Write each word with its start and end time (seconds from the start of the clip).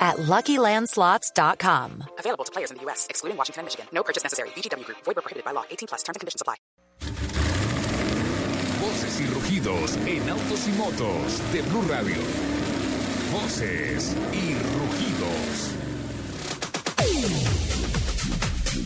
at 0.00 0.16
LuckyLandSlots.com. 0.16 2.04
Available 2.18 2.44
to 2.44 2.52
players 2.52 2.70
in 2.70 2.78
the 2.78 2.82
U.S., 2.84 3.06
excluding 3.10 3.36
Washington 3.36 3.60
and 3.60 3.66
Michigan. 3.66 3.86
No 3.92 4.02
purchase 4.02 4.22
necessary. 4.24 4.48
VGW 4.50 4.84
Group. 4.84 4.98
Void 5.04 5.16
where 5.16 5.22
prohibited 5.22 5.44
by 5.44 5.52
law. 5.52 5.64
18 5.70 5.88
plus. 5.88 6.02
Terms 6.02 6.16
and 6.16 6.20
conditions 6.20 6.40
apply. 6.40 6.56
Voces 8.80 9.20
y 9.20 9.26
rugidos 9.26 9.96
en 10.06 10.28
autos 10.30 10.66
y 10.66 10.72
motos 10.72 11.52
de 11.52 11.62
Blue 11.62 11.82
Radio. 11.82 12.16
Voces 13.32 14.16
y 14.32 14.54
rugidos. 14.54 14.89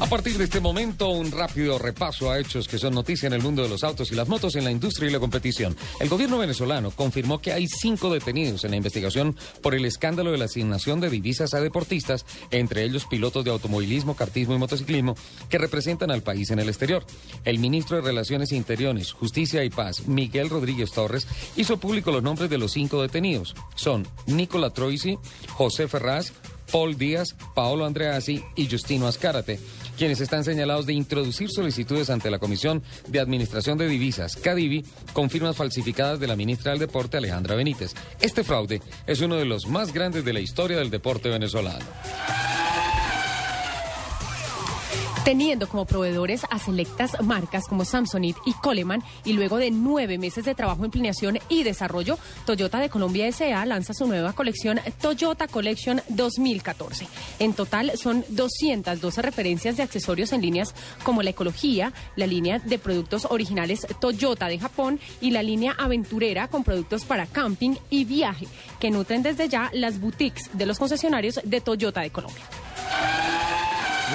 A 0.05 0.07
partir 0.07 0.37
de 0.37 0.45
este 0.45 0.61
momento, 0.61 1.09
un 1.09 1.33
rápido 1.33 1.79
repaso 1.79 2.31
a 2.31 2.39
hechos 2.39 2.69
que 2.69 2.77
son 2.77 2.93
noticia 2.93 3.27
en 3.27 3.33
el 3.33 3.41
mundo 3.41 3.63
de 3.63 3.71
los 3.71 3.83
autos 3.83 4.13
y 4.13 4.15
las 4.15 4.29
motos 4.29 4.55
en 4.55 4.63
la 4.63 4.71
industria 4.71 5.09
y 5.09 5.13
la 5.13 5.19
competición. 5.19 5.75
El 5.99 6.11
gobierno 6.11 6.37
venezolano 6.37 6.91
confirmó 6.91 7.41
que 7.41 7.55
hay 7.55 7.67
cinco 7.67 8.13
detenidos 8.13 8.65
en 8.65 8.73
la 8.73 8.77
investigación 8.77 9.35
por 9.63 9.75
el 9.75 9.87
escándalo 9.87 10.31
de 10.31 10.37
la 10.37 10.45
asignación 10.45 11.01
de 11.01 11.09
divisas 11.09 11.55
a 11.55 11.63
deportistas, 11.63 12.27
entre 12.51 12.85
ellos 12.85 13.07
pilotos 13.07 13.47
de 13.47 13.51
automovilismo, 13.51 14.15
kartismo 14.15 14.55
y 14.55 14.59
motociclismo, 14.59 15.17
que 15.49 15.57
representan 15.57 16.11
al 16.11 16.23
país 16.23 16.51
en 16.51 16.59
el 16.59 16.69
exterior. 16.69 17.07
El 17.47 17.59
ministro 17.59 17.97
de 17.97 18.03
Relaciones 18.03 18.53
Interiores, 18.53 19.11
Justicia 19.11 19.65
y 19.65 19.71
Paz, 19.71 20.07
Miguel 20.07 20.51
Rodríguez 20.51 20.93
Torres, 20.93 21.27
hizo 21.57 21.79
público 21.79 22.13
los 22.13 22.23
nombres 22.23 22.51
de 22.51 22.59
los 22.59 22.73
cinco 22.73 23.01
detenidos. 23.01 23.55
Son 23.75 24.07
Nicola 24.27 24.69
Troisi, 24.69 25.17
José 25.49 25.89
Ferraz, 25.89 26.35
Paul 26.71 26.97
Díaz, 26.97 27.37
Paolo 27.55 27.87
Andreasi 27.87 28.43
y 28.57 28.69
Justino 28.69 29.07
Ascárate, 29.07 29.61
quienes 29.97 30.21
están 30.21 30.45
señalados 30.45 30.87
de 30.87 30.93
introducir 30.93 31.51
solicitudes 31.51 32.11
ante 32.11 32.31
la 32.31 32.39
Comisión 32.39 32.83
de 33.09 33.21
Administración 33.21 33.79
de 33.79 33.89
Divisas, 33.89 34.37
CADIVI, 34.37 34.85
con 35.13 35.31
firmas 35.31 35.57
falsificadas 35.57 36.21
de 36.21 36.27
la 36.27 36.37
ministra 36.37 36.73
del 36.73 36.81
Deporte, 36.81 37.17
Alejandra 37.17 37.55
Benítez. 37.55 37.95
Este 38.21 38.45
fraude 38.45 38.83
es 39.07 39.21
uno 39.21 39.37
de 39.37 39.45
los 39.45 39.67
más 39.67 39.93
grandes 39.93 40.25
de 40.25 40.33
la 40.33 40.41
historia 40.41 40.79
del 40.79 40.91
deporte 40.91 41.29
venezolano. 41.29 41.85
Teniendo 45.25 45.67
como 45.69 45.87
proveedores 45.87 46.43
a 46.51 46.59
selectas 46.59 47.13
marcas 47.23 47.65
como 47.67 47.87
Samsonite 47.87 48.39
y 48.45 48.53
Coleman 48.53 49.03
y 49.25 49.33
luego 49.33 49.57
de 49.57 49.71
nueve 49.71 50.19
meses 50.19 50.45
de 50.45 50.55
trabajo 50.55 50.85
en 50.85 50.91
planeación 50.91 51.39
y 51.49 51.63
desarrollo, 51.63 52.19
Toyota 52.45 52.79
de 52.79 52.91
Colombia 52.91 53.27
S.A. 53.29 53.65
lanza 53.65 53.95
su 53.95 54.07
nueva 54.07 54.35
colección 54.35 54.81
Toyota 55.01 55.49
Collection 55.49 56.03
2014. 56.11 57.07
En 57.39 57.55
total 57.55 57.93
son 57.97 58.25
212 58.29 59.23
referencias 59.23 59.79
de 59.79 59.83
accesorios 59.83 60.33
en 60.33 60.43
líneas 60.43 60.75
como 61.03 61.23
la 61.23 61.31
ecología, 61.31 61.95
la 62.17 62.27
línea 62.27 62.59
de 62.59 62.79
productos 62.79 63.27
originales 63.31 63.87
Toyota 64.01 64.49
de 64.49 64.59
Japón 64.59 65.01
y 65.23 65.31
la 65.31 65.43
línea 65.43 65.75
aventurera 65.79 66.49
con 66.49 66.65
productos 66.65 67.07
para 67.07 67.27
camping 67.27 67.77
y 67.89 68.05
viaje, 68.05 68.47
que 68.79 68.91
nutren 68.91 69.23
desde 69.23 69.49
ya 69.49 69.71
las 69.73 70.01
boutiques 70.01 70.51
de 70.53 70.67
los 70.67 70.79
concesionarios 70.79 71.41
de 71.43 71.61
Toyota 71.63 72.03
de 72.03 72.11
Colombia. 72.11 72.45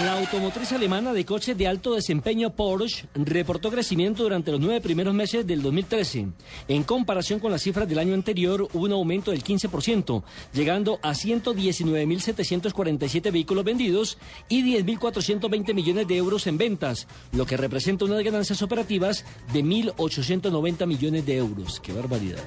La 0.05 0.13
automotriz 0.13 0.71
alemana 0.71 1.11
de 1.11 1.25
coches 1.25 1.57
de 1.57 1.67
alto 1.67 1.93
desempeño 1.93 2.55
Porsche 2.55 3.09
reportó 3.15 3.69
crecimiento 3.69 4.23
durante 4.23 4.49
los 4.49 4.61
nueve 4.61 4.79
primeros 4.79 5.13
meses 5.13 5.45
del 5.45 5.61
2013. 5.61 6.27
En 6.69 6.83
comparación 6.83 7.41
con 7.41 7.51
las 7.51 7.63
cifras 7.63 7.89
del 7.89 7.99
año 7.99 8.13
anterior, 8.13 8.69
hubo 8.71 8.85
un 8.85 8.93
aumento 8.93 9.31
del 9.31 9.43
15%, 9.43 10.23
llegando 10.53 10.99
a 11.01 11.11
119.747 11.11 13.29
vehículos 13.29 13.65
vendidos 13.65 14.17
y 14.47 14.63
10.420 14.63 15.73
millones 15.73 16.07
de 16.07 16.15
euros 16.15 16.47
en 16.47 16.57
ventas, 16.57 17.05
lo 17.33 17.45
que 17.45 17.57
representa 17.57 18.05
unas 18.05 18.23
ganancias 18.23 18.61
operativas 18.61 19.25
de 19.51 19.65
1.890 19.65 20.87
millones 20.87 21.25
de 21.25 21.35
euros. 21.35 21.81
¡Qué 21.81 21.91
barbaridad! 21.91 22.39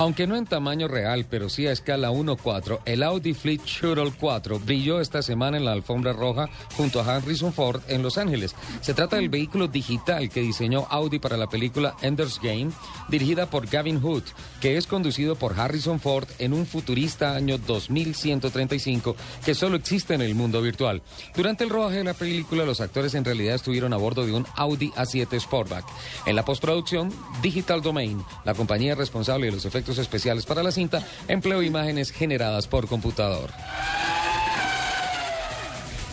Aunque 0.00 0.26
no 0.26 0.34
en 0.34 0.46
tamaño 0.46 0.88
real, 0.88 1.26
pero 1.28 1.50
sí 1.50 1.66
a 1.66 1.72
escala 1.72 2.10
1.4, 2.10 2.78
el 2.86 3.02
Audi 3.02 3.34
Fleet 3.34 3.60
Shuttle 3.66 4.14
4 4.18 4.58
brilló 4.58 4.98
esta 4.98 5.20
semana 5.20 5.58
en 5.58 5.66
la 5.66 5.72
alfombra 5.72 6.14
roja 6.14 6.48
junto 6.74 7.02
a 7.02 7.16
Harrison 7.16 7.52
Ford 7.52 7.82
en 7.86 8.02
Los 8.02 8.16
Ángeles. 8.16 8.54
Se 8.80 8.94
trata 8.94 9.16
del 9.16 9.28
vehículo 9.28 9.68
digital 9.68 10.30
que 10.30 10.40
diseñó 10.40 10.86
Audi 10.88 11.18
para 11.18 11.36
la 11.36 11.50
película 11.50 11.96
Ender's 12.00 12.40
Game, 12.42 12.70
dirigida 13.10 13.50
por 13.50 13.66
Gavin 13.66 14.00
Hood, 14.00 14.22
que 14.62 14.78
es 14.78 14.86
conducido 14.86 15.36
por 15.36 15.60
Harrison 15.60 16.00
Ford 16.00 16.26
en 16.38 16.54
un 16.54 16.64
futurista 16.64 17.34
año 17.34 17.58
2135 17.58 19.16
que 19.44 19.54
solo 19.54 19.76
existe 19.76 20.14
en 20.14 20.22
el 20.22 20.34
mundo 20.34 20.62
virtual. 20.62 21.02
Durante 21.36 21.64
el 21.64 21.68
rodaje 21.68 21.98
de 21.98 22.04
la 22.04 22.14
película, 22.14 22.64
los 22.64 22.80
actores 22.80 23.14
en 23.14 23.26
realidad 23.26 23.56
estuvieron 23.56 23.92
a 23.92 23.98
bordo 23.98 24.24
de 24.24 24.32
un 24.32 24.46
Audi 24.56 24.92
A7 24.92 25.38
Sportback. 25.38 25.84
En 26.24 26.36
la 26.36 26.44
postproducción, 26.46 27.12
Digital 27.42 27.82
Domain, 27.82 28.24
la 28.46 28.54
compañía 28.54 28.94
responsable 28.94 29.44
de 29.44 29.52
los 29.52 29.66
efectos 29.66 29.89
especiales 29.98 30.46
para 30.46 30.62
la 30.62 30.72
cinta, 30.72 31.02
empleó 31.28 31.62
imágenes 31.62 32.10
generadas 32.10 32.66
por 32.66 32.88
computador. 32.88 33.50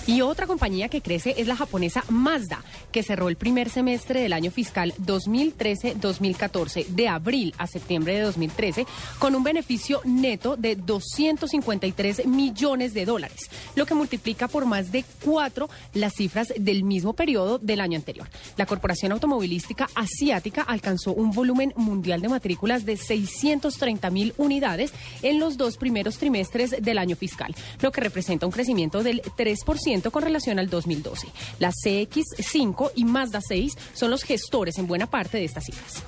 Y 0.07 0.21
otra 0.21 0.47
compañía 0.47 0.87
que 0.87 1.01
crece 1.01 1.35
es 1.37 1.47
la 1.47 1.57
japonesa 1.57 2.01
Mazda, 2.07 2.63
que 2.93 3.03
cerró 3.03 3.27
el 3.27 3.35
primer 3.35 3.69
semestre 3.69 4.21
del 4.21 4.31
año 4.31 4.51
fiscal 4.51 4.93
2013-2014, 5.05 6.85
de 6.87 7.09
abril 7.09 7.53
a 7.57 7.67
septiembre 7.67 8.13
de 8.13 8.21
2013, 8.21 8.87
con 9.19 9.35
un 9.35 9.43
beneficio 9.43 9.99
neto 10.05 10.55
de 10.55 10.77
253 10.77 12.25
millones 12.25 12.93
de 12.93 13.03
dólares, 13.03 13.49
lo 13.75 13.85
que 13.85 13.95
multiplica 13.95 14.47
por 14.47 14.65
más 14.65 14.93
de 14.93 15.03
cuatro 15.25 15.69
las 15.93 16.13
cifras 16.13 16.53
del 16.57 16.85
mismo 16.85 17.11
periodo 17.11 17.57
del 17.57 17.81
año 17.81 17.97
anterior. 17.97 18.29
La 18.55 18.65
corporación 18.65 19.11
automovilística 19.11 19.89
asiática 19.93 20.61
alcanzó 20.61 21.11
un 21.11 21.31
volumen 21.31 21.73
mundial 21.75 22.21
de 22.21 22.29
matrículas 22.29 22.85
de 22.85 22.95
630 22.95 24.09
mil 24.09 24.33
unidades 24.37 24.93
en 25.21 25.41
los 25.41 25.57
dos 25.57 25.75
primeros 25.75 26.17
trimestres 26.17 26.75
del 26.81 26.97
año 26.97 27.17
fiscal, 27.17 27.53
lo 27.81 27.91
que 27.91 27.99
representa 27.99 28.45
un 28.45 28.53
crecimiento 28.53 29.03
del 29.03 29.21
3% 29.21 29.96
con 30.01 30.23
relación 30.23 30.59
al 30.59 30.69
2012. 30.69 31.27
La 31.59 31.71
CX5 31.71 32.91
y 32.95 33.05
Mazda 33.05 33.41
6 33.41 33.73
son 33.93 34.11
los 34.11 34.23
gestores 34.23 34.77
en 34.77 34.87
buena 34.87 35.09
parte 35.09 35.37
de 35.37 35.45
estas 35.45 35.65
cifras. 35.65 36.03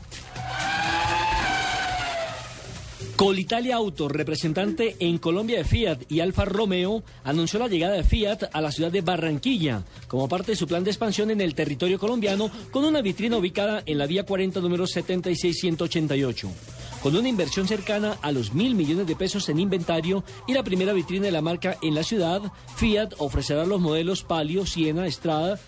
Colitalia 3.19 3.75
Auto, 3.75 4.07
representante 4.07 4.95
en 4.99 5.17
Colombia 5.17 5.57
de 5.57 5.65
Fiat 5.65 6.03
y 6.07 6.21
Alfa 6.21 6.45
Romeo, 6.45 7.03
anunció 7.25 7.59
la 7.59 7.67
llegada 7.67 7.95
de 7.95 8.05
Fiat 8.05 8.43
a 8.53 8.61
la 8.61 8.71
ciudad 8.71 8.93
de 8.93 9.01
Barranquilla 9.01 9.83
como 10.07 10.29
parte 10.29 10.53
de 10.53 10.55
su 10.55 10.67
plan 10.67 10.85
de 10.85 10.91
expansión 10.91 11.29
en 11.29 11.41
el 11.41 11.53
territorio 11.53 11.99
colombiano 11.99 12.49
con 12.71 12.85
una 12.85 13.01
vitrina 13.01 13.35
ubicada 13.35 13.83
en 13.85 13.97
la 13.97 14.05
vía 14.05 14.25
40 14.25 14.61
número 14.61 14.87
76188. 14.87 16.78
Con 17.01 17.15
una 17.15 17.29
inversión 17.29 17.67
cercana 17.67 18.17
a 18.21 18.31
los 18.31 18.53
mil 18.53 18.75
millones 18.75 19.07
de 19.07 19.15
pesos 19.15 19.47
en 19.47 19.59
inventario 19.59 20.23
y 20.47 20.53
la 20.53 20.63
primera 20.63 20.91
vitrina 20.91 21.25
de 21.25 21.31
la 21.31 21.41
marca 21.41 21.77
en 21.81 21.95
la 21.95 22.03
ciudad, 22.03 22.41
Fiat 22.75 23.13
ofrecerá 23.19 23.65
los 23.65 23.79
modelos 23.79 24.23
Palio, 24.23 24.65
Siena, 24.65 25.07
Estrada, 25.07 25.59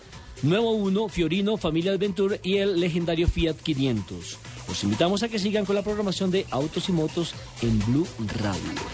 Nuevo 0.42 0.72
1, 0.72 1.08
Fiorino, 1.08 1.56
Familia 1.56 1.92
Adventure 1.92 2.38
y 2.42 2.58
el 2.58 2.80
legendario 2.80 3.28
Fiat 3.28 3.56
500. 3.56 4.38
Los 4.68 4.84
invitamos 4.84 5.22
a 5.22 5.28
que 5.28 5.38
sigan 5.38 5.64
con 5.64 5.74
la 5.74 5.82
programación 5.82 6.30
de 6.30 6.46
Autos 6.50 6.88
y 6.90 6.92
Motos 6.92 7.34
en 7.62 7.78
Blue 7.86 8.06
Radio. 8.40 8.92